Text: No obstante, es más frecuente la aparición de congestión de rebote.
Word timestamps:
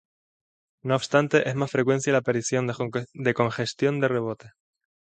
No 0.81 0.95
obstante, 0.95 1.47
es 1.47 1.53
más 1.53 1.69
frecuente 1.69 2.11
la 2.11 2.17
aparición 2.17 2.65
de 3.13 3.33
congestión 3.35 3.99
de 3.99 4.07
rebote. 4.07 4.51